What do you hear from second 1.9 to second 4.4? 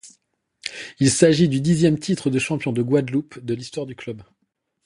titre de champion de Guadeloupe de l'histoire du club.